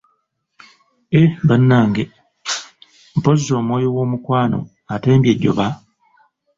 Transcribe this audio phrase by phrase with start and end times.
[1.19, 2.03] Eeee bannange,
[3.17, 4.59] mpozzi omwoyo w'omukwano
[4.93, 5.67] antembye ejjoba.